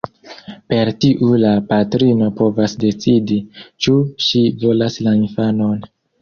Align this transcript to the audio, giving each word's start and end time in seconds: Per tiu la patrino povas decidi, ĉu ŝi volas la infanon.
Per 0.71 0.89
tiu 1.03 1.27
la 1.43 1.51
patrino 1.73 2.29
povas 2.39 2.73
decidi, 2.85 3.37
ĉu 3.87 3.95
ŝi 4.29 4.43
volas 4.65 4.99
la 5.09 5.15
infanon. 5.21 5.79